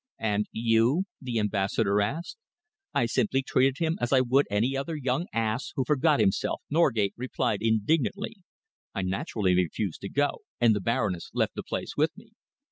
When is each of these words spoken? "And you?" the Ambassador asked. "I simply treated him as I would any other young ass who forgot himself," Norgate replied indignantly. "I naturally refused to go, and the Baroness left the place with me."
"And 0.17 0.47
you?" 0.51 1.03
the 1.21 1.37
Ambassador 1.37 2.01
asked. 2.01 2.39
"I 2.91 3.05
simply 3.05 3.43
treated 3.43 3.77
him 3.77 3.99
as 4.01 4.11
I 4.11 4.19
would 4.21 4.47
any 4.49 4.75
other 4.75 4.95
young 4.95 5.27
ass 5.31 5.73
who 5.75 5.85
forgot 5.85 6.19
himself," 6.19 6.59
Norgate 6.71 7.13
replied 7.15 7.61
indignantly. 7.61 8.37
"I 8.95 9.03
naturally 9.03 9.53
refused 9.53 10.01
to 10.01 10.09
go, 10.09 10.39
and 10.59 10.75
the 10.75 10.81
Baroness 10.81 11.29
left 11.35 11.53
the 11.53 11.61
place 11.61 11.95
with 11.95 12.17
me." 12.17 12.31